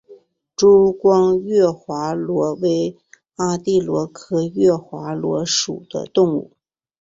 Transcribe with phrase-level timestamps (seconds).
[0.55, 2.97] 珠光月华螺为
[3.35, 6.53] 阿地螺科月华螺属的动物。